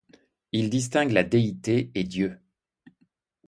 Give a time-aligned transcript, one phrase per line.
[0.51, 2.39] Il distingue la déité et Dieu.